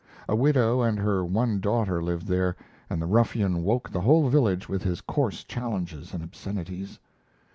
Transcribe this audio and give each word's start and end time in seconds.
A 0.27 0.35
widow 0.35 0.81
and 0.81 0.97
her 0.97 1.23
one 1.23 1.59
daughter 1.59 2.01
lived 2.01 2.25
there, 2.25 2.55
and 2.89 2.99
the 2.99 3.05
ruffian 3.05 3.61
woke 3.61 3.87
the 3.91 4.01
whole 4.01 4.29
village 4.29 4.67
with 4.67 4.81
his 4.81 4.99
coarse 4.99 5.43
challenges 5.43 6.11
and 6.11 6.23
obscenities. 6.23 6.97